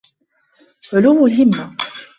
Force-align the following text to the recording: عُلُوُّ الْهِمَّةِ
عُلُوُّ 0.93 1.25
الْهِمَّةِ 1.27 1.75